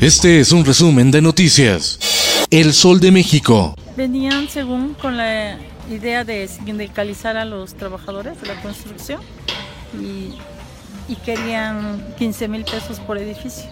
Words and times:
Este 0.00 0.38
es 0.38 0.52
un 0.52 0.64
resumen 0.64 1.10
de 1.10 1.20
noticias. 1.20 1.98
El 2.50 2.72
Sol 2.72 3.00
de 3.00 3.10
México. 3.10 3.74
Venían 3.96 4.48
según 4.48 4.94
con 4.94 5.16
la 5.16 5.58
idea 5.90 6.22
de 6.22 6.46
sindicalizar 6.46 7.36
a 7.36 7.44
los 7.44 7.74
trabajadores 7.74 8.40
de 8.40 8.46
la 8.46 8.62
construcción 8.62 9.20
y, 10.00 10.34
y 11.12 11.16
querían 11.24 12.14
15 12.16 12.46
mil 12.46 12.64
pesos 12.64 13.00
por 13.00 13.18
edificio. 13.18 13.64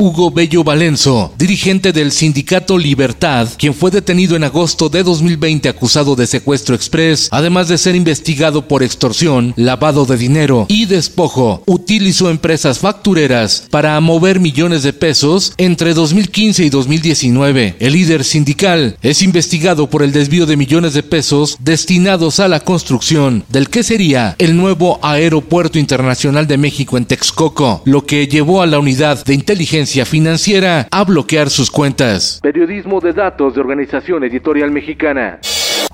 Hugo 0.00 0.30
Bello 0.30 0.64
Valenzo, 0.64 1.30
dirigente 1.36 1.92
del 1.92 2.10
sindicato 2.10 2.78
Libertad, 2.78 3.48
quien 3.58 3.74
fue 3.74 3.90
detenido 3.90 4.34
en 4.34 4.44
agosto 4.44 4.88
de 4.88 5.02
2020 5.02 5.68
acusado 5.68 6.16
de 6.16 6.26
secuestro 6.26 6.74
express, 6.74 7.28
además 7.30 7.68
de 7.68 7.76
ser 7.76 7.94
investigado 7.94 8.66
por 8.66 8.82
extorsión, 8.82 9.52
lavado 9.56 10.06
de 10.06 10.16
dinero 10.16 10.64
y 10.70 10.86
despojo, 10.86 11.62
utilizó 11.66 12.30
empresas 12.30 12.78
factureras 12.78 13.66
para 13.70 14.00
mover 14.00 14.40
millones 14.40 14.84
de 14.84 14.94
pesos 14.94 15.52
entre 15.58 15.92
2015 15.92 16.64
y 16.64 16.70
2019. 16.70 17.76
El 17.78 17.92
líder 17.92 18.24
sindical 18.24 18.96
es 19.02 19.20
investigado 19.20 19.90
por 19.90 20.02
el 20.02 20.12
desvío 20.12 20.46
de 20.46 20.56
millones 20.56 20.94
de 20.94 21.02
pesos 21.02 21.58
destinados 21.60 22.40
a 22.40 22.48
la 22.48 22.60
construcción 22.60 23.44
del 23.50 23.68
que 23.68 23.82
sería 23.82 24.34
el 24.38 24.56
nuevo 24.56 24.98
Aeropuerto 25.02 25.78
Internacional 25.78 26.46
de 26.46 26.56
México 26.56 26.96
en 26.96 27.04
Texcoco, 27.04 27.82
lo 27.84 28.06
que 28.06 28.26
llevó 28.28 28.62
a 28.62 28.66
la 28.66 28.78
unidad 28.78 29.22
de 29.26 29.34
inteligencia 29.34 29.89
financiera 29.90 30.86
a 30.90 31.04
bloquear 31.04 31.50
sus 31.50 31.70
cuentas. 31.70 32.38
Periodismo 32.42 33.00
de 33.00 33.12
datos 33.12 33.54
de 33.54 33.60
Organización 33.60 34.22
Editorial 34.24 34.70
Mexicana. 34.70 35.40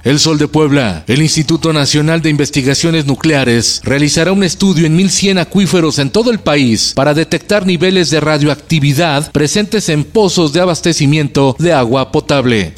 El 0.04 0.20
Sol 0.20 0.38
de 0.38 0.46
Puebla, 0.46 1.02
el 1.08 1.22
Instituto 1.22 1.72
Nacional 1.72 2.22
de 2.22 2.30
Investigaciones 2.30 3.06
Nucleares, 3.06 3.80
realizará 3.82 4.32
un 4.32 4.44
estudio 4.44 4.86
en 4.86 4.94
1100 4.94 5.38
acuíferos 5.38 5.98
en 5.98 6.10
todo 6.10 6.30
el 6.30 6.38
país 6.38 6.92
para 6.94 7.14
detectar 7.14 7.66
niveles 7.66 8.10
de 8.10 8.20
radioactividad 8.20 9.32
presentes 9.32 9.88
en 9.88 10.04
pozos 10.04 10.52
de 10.52 10.60
abastecimiento 10.60 11.56
de 11.58 11.72
agua 11.72 12.12
potable. 12.12 12.74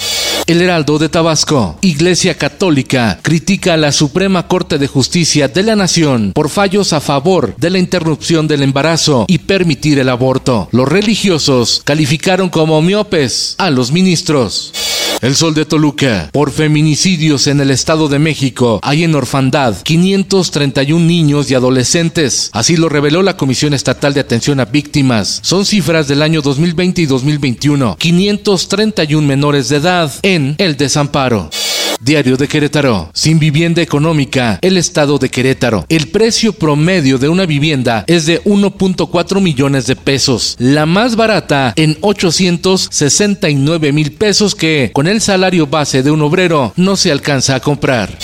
El 0.49 0.63
Heraldo 0.63 0.99
de 0.99 1.11
Tabasco, 1.11 1.77
Iglesia 1.83 2.39
Católica, 2.39 3.19
critica 3.21 3.75
a 3.75 3.77
la 3.77 3.93
Suprema 3.93 4.49
Corte 4.49 4.79
de 4.79 4.87
Justicia 4.87 5.47
de 5.47 5.63
la 5.63 5.77
Nación 5.77 6.33
por 6.33 6.49
fallos 6.49 6.95
a 6.95 7.03
favor 7.03 7.55
de 7.59 7.69
la 7.69 7.79
interrupción 7.79 8.49
del 8.49 8.63
embarazo 8.63 9.27
y 9.29 9.41
permitir 9.41 9.99
el 9.99 10.09
aborto. 10.09 10.71
Los 10.73 10.89
religiosos 10.89 11.83
calificaron 11.85 12.49
como 12.49 12.81
miopes 12.81 13.57
a 13.59 13.69
los 13.69 13.93
ministros. 13.93 14.73
El 15.21 15.35
Sol 15.35 15.53
de 15.55 15.65
Toluca. 15.65 16.31
Por 16.33 16.53
feminicidios 16.53 17.49
en 17.49 17.61
el 17.61 17.71
Estado 17.71 18.09
de 18.09 18.21
México 18.21 18.79
hay 18.83 19.03
en 19.03 19.15
orfandad 19.17 19.77
531 19.83 21.05
niños 21.05 21.51
y 21.51 21.55
adolescentes. 21.55 22.51
Así 22.53 22.77
lo 22.77 22.89
reveló 22.89 23.23
la 23.23 23.37
Comisión 23.37 23.75
Estatal 23.75 24.15
de 24.15 24.21
Atención 24.21 24.61
a 24.61 24.65
Víctimas. 24.65 25.41
Son 25.43 25.65
cifras 25.65 26.07
del 26.07 26.23
año 26.23 26.41
2020 26.41 27.03
y 27.03 27.07
2021. 27.07 27.97
531 27.99 29.27
menores 29.27 29.69
de 29.69 29.77
edad 29.77 30.13
en 30.23 30.55
el 30.59 30.77
desamparo. 30.77 31.51
Diario 32.01 32.37
de 32.37 32.49
Querétaro. 32.49 33.11
Sin 33.13 33.39
vivienda 33.39 33.83
económica, 33.83 34.59
el 34.63 34.77
estado 34.77 35.19
de 35.19 35.29
Querétaro. 35.29 35.85
El 35.89 36.09
precio 36.09 36.53
promedio 36.53 37.19
de 37.19 37.29
una 37.29 37.47
vivienda 37.47 38.05
es 38.07 38.27
de 38.27 38.43
1.4 38.45 39.41
millones 39.41 39.87
de 39.87 39.97
pesos. 39.97 40.57
La 40.59 40.87
más 40.87 41.17
barata 41.17 41.73
en 41.77 41.97
869 42.01 43.93
mil 43.93 44.13
pesos 44.13 44.55
que 44.55 44.91
con 44.93 45.09
el 45.09 45.21
salario 45.21 45.67
base 45.67 46.03
de 46.03 46.11
un 46.11 46.23
obrero 46.23 46.73
no 46.77 46.97
se 46.97 47.11
alcanza 47.11 47.57
a 47.57 47.61
comprar. 47.61 48.17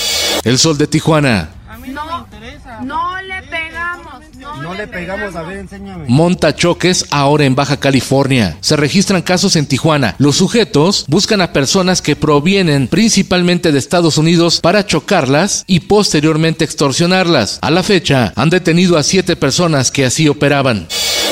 El 0.44 0.58
sol 0.58 0.78
de 0.78 0.86
Tijuana. 0.86 1.53
No, 2.82 2.84
no 2.84 3.22
le 3.22 3.42
pegamos. 3.42 4.06
No, 4.38 4.62
No 4.62 4.74
le 4.74 4.86
pegamos, 4.86 5.36
a 5.36 5.42
ver, 5.42 5.58
enséñame. 5.58 6.04
Monta 6.08 6.54
choques 6.54 7.06
ahora 7.10 7.44
en 7.44 7.54
Baja 7.54 7.78
California. 7.78 8.56
Se 8.60 8.76
registran 8.76 9.22
casos 9.22 9.56
en 9.56 9.66
Tijuana. 9.66 10.14
Los 10.18 10.36
sujetos 10.36 11.04
buscan 11.08 11.40
a 11.40 11.52
personas 11.52 12.02
que 12.02 12.16
provienen 12.16 12.88
principalmente 12.88 13.72
de 13.72 13.78
Estados 13.78 14.18
Unidos 14.18 14.60
para 14.60 14.86
chocarlas 14.86 15.64
y 15.66 15.80
posteriormente 15.80 16.64
extorsionarlas. 16.64 17.58
A 17.62 17.70
la 17.70 17.82
fecha, 17.82 18.32
han 18.36 18.50
detenido 18.50 18.96
a 18.98 19.02
siete 19.02 19.36
personas 19.36 19.91
que 19.91 20.04
así 20.04 20.28
operaban. 20.28 20.86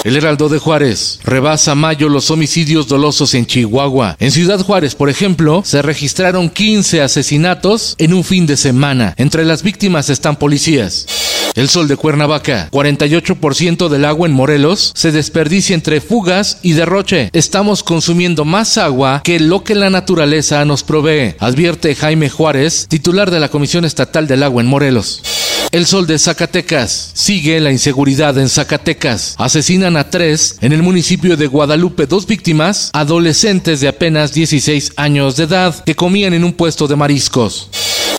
El 0.05 0.17
Heraldo 0.17 0.49
de 0.49 0.59
Juárez 0.59 1.21
rebasa 1.23 1.77
mayo 1.77 2.09
los 2.09 2.33
homicidios 2.33 2.89
dolosos 2.89 3.35
en 3.35 3.47
Chihuahua. 3.47 4.17
En 4.19 4.33
Ciudad 4.33 4.59
Juárez, 4.61 4.97
por 4.97 5.09
ejemplo, 5.09 5.63
se 5.65 5.81
registraron 5.81 6.51
15 6.51 7.03
asesinatos 7.03 7.95
en 7.99 8.13
un 8.13 8.25
fin 8.25 8.45
de 8.47 8.57
semana. 8.57 9.15
Entre 9.17 9.45
las 9.45 9.63
víctimas 9.63 10.11
están 10.11 10.37
policías. 10.37 11.07
El 11.55 11.69
sol 11.69 11.87
de 11.87 11.97
Cuernavaca. 11.97 12.69
48% 12.73 13.89
del 13.89 14.05
agua 14.05 14.27
en 14.27 14.33
Morelos 14.35 14.93
se 14.97 15.13
desperdicia 15.13 15.75
entre 15.75 16.01
fugas 16.01 16.59
y 16.63 16.73
derroche. 16.73 17.31
Estamos 17.33 17.85
consumiendo 17.85 18.45
más 18.45 18.79
agua 18.79 19.21
que 19.23 19.39
lo 19.39 19.63
que 19.63 19.77
la 19.77 19.91
naturaleza 19.91 20.65
nos 20.65 20.83
provee, 20.83 21.37
advierte 21.39 21.95
Jaime 21.95 22.29
Juárez, 22.29 22.87
titular 22.89 23.31
de 23.31 23.39
la 23.39 23.51
Comisión 23.51 23.85
Estatal 23.85 24.27
del 24.27 24.43
Agua 24.43 24.63
en 24.63 24.69
Morelos. 24.69 25.23
El 25.73 25.87
sol 25.87 26.07
de 26.07 26.19
Zacatecas. 26.19 27.13
Sigue 27.15 27.59
la 27.59 27.73
inseguridad 27.73 28.37
en 28.37 28.51
Zacatecas. 28.51 29.35
Asesinan 29.39 29.97
a 29.97 30.11
tres 30.11 30.59
en 30.61 30.75
el 30.75 30.83
municipio 30.83 31.35
de 31.35 31.47
Guadalupe 31.47 32.05
dos 32.05 32.27
víctimas, 32.27 32.91
adolescentes 32.93 33.81
de 33.81 33.89
apenas 33.89 34.35
16 34.35 34.93
años 34.97 35.39
de 35.39 35.45
edad, 35.45 35.83
que 35.83 35.97
comían 35.97 36.35
en 36.35 36.45
un 36.45 36.53
puesto 36.53 36.87
de 36.87 36.97
mariscos. 36.97 37.71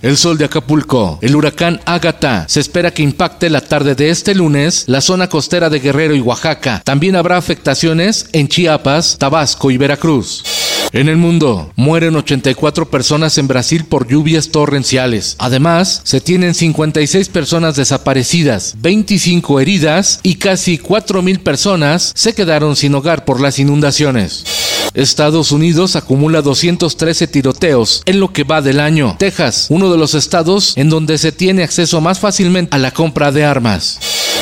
El 0.02 0.18
sol 0.18 0.40
de 0.40 0.46
Acapulco. 0.46 1.20
El 1.22 1.36
huracán 1.36 1.80
Ágata 1.86 2.48
se 2.50 2.60
espera 2.60 2.92
que 2.92 3.04
impacte 3.04 3.52
la 3.52 3.62
tarde 3.62 3.94
de 3.94 4.10
este 4.10 4.34
lunes 4.34 4.86
la 4.88 5.02
zona 5.02 5.30
costera 5.30 5.70
de 5.70 5.80
Guerrero 5.80 6.16
y 6.16 6.22
Oaxaca. 6.22 6.82
También 6.84 7.16
habrá 7.16 7.38
afectaciones 7.38 8.26
en 8.34 8.48
Chiapas, 8.48 9.18
Tabasco 9.20 9.70
y 9.70 9.78
Veracruz. 9.78 10.63
En 10.96 11.10
el 11.10 11.18
mundo, 11.18 11.72
mueren 11.76 12.16
84 12.16 12.92
personas 12.92 13.40
en 13.40 13.48
Brasil 13.48 13.84
por 13.84 14.08
lluvias 14.08 14.50
torrenciales. 14.50 15.36
Además, 15.40 16.02
se 16.04 16.22
tienen 16.22 16.54
56 16.54 17.30
personas 17.30 17.76
desaparecidas, 17.76 18.76
25 18.78 19.60
heridas 19.60 20.20
y 20.22 20.36
casi 20.36 20.78
4.000 20.78 21.40
personas 21.40 22.12
se 22.14 22.36
quedaron 22.36 22.76
sin 22.76 22.94
hogar 22.94 23.26
por 23.26 23.42
las 23.42 23.58
inundaciones. 23.58 24.44
Estados 24.94 25.52
Unidos 25.52 25.96
acumula 25.96 26.44
213 26.44 27.26
tiroteos 27.26 28.04
en 28.06 28.20
lo 28.20 28.32
que 28.32 28.44
va 28.44 28.62
del 28.62 28.80
año. 28.80 29.16
Texas, 29.18 29.66
uno 29.70 29.92
de 29.92 29.98
los 29.98 30.14
estados 30.14 30.78
en 30.78 30.90
donde 30.90 31.18
se 31.18 31.32
tiene 31.32 31.64
acceso 31.64 32.02
más 32.02 32.20
fácilmente 32.20 32.76
a 32.76 32.78
la 32.78 32.92
compra 32.92 33.32
de 33.32 33.44
armas. 33.44 33.98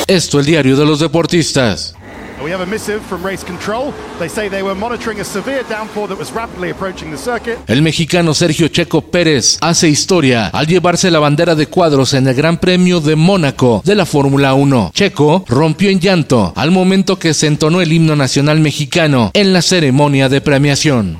Esto 0.06 0.38
el 0.38 0.44
diario 0.44 0.76
de 0.76 0.84
los 0.84 1.00
deportistas. 1.00 1.94
We 2.42 2.50
have 2.50 2.62
a 2.62 2.66
missive 2.66 3.00
from 3.08 3.24
Race 3.24 3.44
Control. 3.44 3.92
They 4.18 4.28
say 4.28 4.48
they 4.48 4.62
were 4.62 4.74
monitoring 4.74 5.20
a 5.20 5.24
severe 5.24 5.62
downpour 5.68 6.08
that 6.08 6.18
was 6.18 6.32
rapidly 6.32 6.70
approaching 6.70 7.12
the 7.12 7.16
circuit. 7.16 7.58
El 7.68 7.82
mexicano 7.82 8.34
Sergio 8.34 8.66
Checo 8.66 9.00
Pérez 9.02 9.58
hace 9.60 9.88
historia 9.88 10.48
al 10.48 10.66
llevarse 10.66 11.10
la 11.10 11.20
bandera 11.20 11.54
de 11.54 11.66
cuadros 11.66 12.14
en 12.14 12.26
el 12.26 12.34
Gran 12.34 12.58
Premio 12.58 13.00
de 13.00 13.14
Mónaco 13.14 13.82
de 13.84 13.94
la 13.94 14.06
Fórmula 14.06 14.54
1. 14.54 14.90
Checo 14.92 15.44
rompió 15.46 15.90
en 15.90 16.00
llanto 16.00 16.52
al 16.56 16.72
momento 16.72 17.16
que 17.18 17.32
se 17.32 17.46
entonó 17.46 17.80
el 17.80 17.92
himno 17.92 18.16
nacional 18.16 18.58
mexicano 18.58 19.30
en 19.34 19.52
la 19.52 19.62
ceremonia 19.62 20.28
de 20.28 20.40
premiación. 20.40 21.18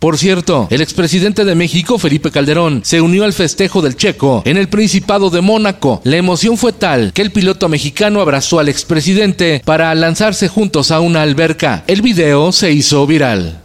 Por 0.00 0.16
cierto, 0.16 0.66
el 0.70 0.80
expresidente 0.80 1.44
de 1.44 1.54
México, 1.54 1.98
Felipe 1.98 2.30
Calderón, 2.30 2.80
se 2.84 3.02
unió 3.02 3.24
al 3.24 3.34
festejo 3.34 3.82
del 3.82 3.96
checo 3.96 4.42
en 4.46 4.56
el 4.56 4.70
Principado 4.70 5.28
de 5.28 5.42
Mónaco. 5.42 6.00
La 6.04 6.16
emoción 6.16 6.56
fue 6.56 6.72
tal 6.72 7.12
que 7.12 7.20
el 7.20 7.32
piloto 7.32 7.68
mexicano 7.68 8.22
abrazó 8.22 8.60
al 8.60 8.70
expresidente 8.70 9.60
para 9.62 9.94
lanzarse 9.94 10.48
juntos 10.48 10.90
a 10.90 11.00
una 11.00 11.20
alberca. 11.20 11.84
El 11.86 12.00
video 12.00 12.50
se 12.50 12.72
hizo 12.72 13.06
viral. 13.06 13.60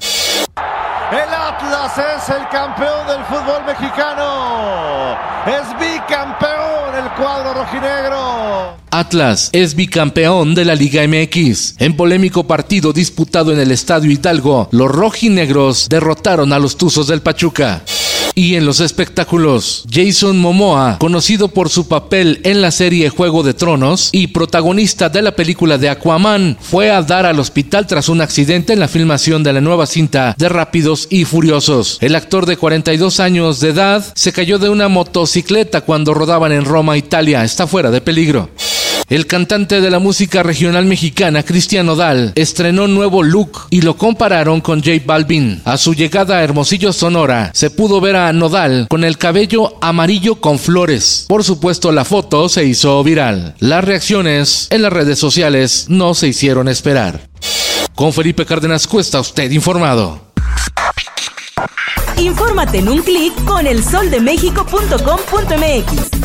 Atlas 1.57 1.97
es 1.97 2.35
el 2.35 2.47
campeón 2.49 3.07
del 3.07 3.23
fútbol 3.25 3.63
mexicano. 3.65 5.15
Es 5.45 5.79
bicampeón 5.79 6.95
el 7.01 7.09
cuadro 7.11 7.53
rojinegro. 7.53 8.75
Atlas 8.91 9.49
es 9.53 9.73
bicampeón 9.73 10.53
de 10.53 10.65
la 10.65 10.75
Liga 10.75 11.07
MX. 11.07 11.75
En 11.79 11.95
polémico 11.95 12.45
partido 12.45 12.91
disputado 12.91 13.53
en 13.53 13.59
el 13.59 13.71
Estadio 13.71 14.11
Hidalgo, 14.11 14.67
los 14.71 14.91
rojinegros 14.91 15.87
derrotaron 15.87 16.51
a 16.51 16.59
los 16.59 16.75
Tuzos 16.75 17.07
del 17.07 17.21
Pachuca. 17.21 17.81
Y 18.37 18.55
en 18.55 18.65
los 18.65 18.81
espectáculos, 18.81 19.85
Jason 19.89 20.37
Momoa, 20.37 20.97
conocido 20.99 21.47
por 21.47 21.69
su 21.69 21.87
papel 21.87 22.41
en 22.43 22.61
la 22.61 22.71
serie 22.71 23.07
Juego 23.09 23.43
de 23.43 23.53
Tronos 23.53 24.09
y 24.11 24.27
protagonista 24.27 25.07
de 25.07 25.21
la 25.21 25.37
película 25.37 25.77
de 25.77 25.87
Aquaman, 25.87 26.57
fue 26.59 26.91
a 26.91 27.01
dar 27.01 27.25
al 27.25 27.39
hospital 27.39 27.87
tras 27.87 28.09
un 28.09 28.19
accidente 28.19 28.73
en 28.73 28.79
la 28.79 28.89
filmación 28.89 29.41
de 29.41 29.53
la 29.53 29.61
nueva 29.61 29.85
cinta 29.85 30.35
de 30.37 30.49
Rápidos 30.49 31.07
y 31.09 31.23
Furiosos. 31.23 31.97
El 32.01 32.13
actor 32.15 32.45
de 32.45 32.57
42 32.57 33.21
años 33.21 33.61
de 33.61 33.69
edad 33.69 34.05
se 34.15 34.33
cayó 34.33 34.59
de 34.59 34.67
una 34.67 34.89
motocicleta 34.89 35.81
cuando 35.81 36.13
rodaban 36.13 36.51
en 36.51 36.65
Roma, 36.65 36.97
Italia. 36.97 37.45
Está 37.45 37.67
fuera 37.67 37.89
de 37.89 38.01
peligro. 38.01 38.49
El 39.07 39.27
cantante 39.27 39.81
de 39.81 39.91
la 39.91 39.99
música 39.99 40.41
regional 40.41 40.85
mexicana, 40.85 41.43
Cristian 41.43 41.85
Nodal, 41.85 42.31
estrenó 42.33 42.87
nuevo 42.87 43.21
look 43.21 43.67
y 43.69 43.81
lo 43.81 43.97
compararon 43.97 44.61
con 44.61 44.83
J 44.83 44.93
Balvin. 45.05 45.61
A 45.63 45.77
su 45.77 45.93
llegada 45.93 46.37
a 46.37 46.43
Hermosillo, 46.43 46.91
Sonora, 46.91 47.51
se 47.53 47.69
pudo 47.69 48.01
ver 48.01 48.15
a 48.15 48.33
Nodal 48.33 48.87
con 48.89 49.03
el 49.03 49.19
cabello 49.19 49.77
amarillo 49.79 50.41
con 50.41 50.57
flores. 50.57 51.25
Por 51.27 51.43
supuesto, 51.43 51.91
la 51.91 52.03
foto 52.03 52.49
se 52.49 52.65
hizo 52.65 53.03
viral. 53.03 53.53
Las 53.59 53.83
reacciones 53.83 54.69
en 54.71 54.81
las 54.81 54.91
redes 54.91 55.19
sociales 55.19 55.85
no 55.87 56.15
se 56.15 56.29
hicieron 56.29 56.67
esperar. 56.67 57.29
Con 57.93 58.11
Felipe 58.11 58.43
Cárdenas 58.43 58.87
Cuesta, 58.87 59.19
usted 59.19 59.51
informado. 59.51 60.19
Infórmate 62.17 62.79
en 62.79 62.89
un 62.89 63.03
clic 63.03 63.35
con 63.45 63.67
elsoldemexico.com.mx. 63.67 66.24